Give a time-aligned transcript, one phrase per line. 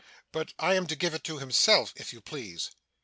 [0.31, 2.71] 'But I am to give it to himself, if you please.